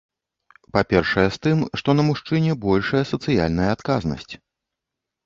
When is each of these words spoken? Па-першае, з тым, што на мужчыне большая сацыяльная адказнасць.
Па-першае, 0.77 1.25
з 1.35 1.39
тым, 1.45 1.59
што 1.81 1.95
на 1.97 2.05
мужчыне 2.07 2.55
большая 2.65 3.03
сацыяльная 3.13 3.69
адказнасць. 3.75 4.33